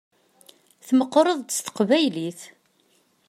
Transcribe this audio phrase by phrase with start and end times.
[0.87, 2.39] Tmeqqṛeḍ-d s teqbaylit.